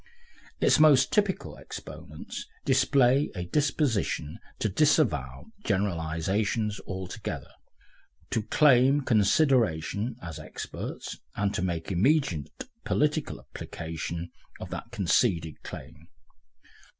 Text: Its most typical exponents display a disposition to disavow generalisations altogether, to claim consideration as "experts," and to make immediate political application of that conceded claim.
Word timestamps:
Its 0.59 0.79
most 0.79 1.13
typical 1.13 1.55
exponents 1.57 2.47
display 2.65 3.29
a 3.35 3.45
disposition 3.45 4.39
to 4.57 4.67
disavow 4.67 5.45
generalisations 5.63 6.81
altogether, 6.87 7.51
to 8.31 8.41
claim 8.41 9.01
consideration 9.01 10.15
as 10.19 10.39
"experts," 10.39 11.19
and 11.35 11.53
to 11.53 11.61
make 11.61 11.91
immediate 11.91 12.63
political 12.83 13.39
application 13.39 14.31
of 14.59 14.71
that 14.71 14.89
conceded 14.89 15.61
claim. 15.61 16.07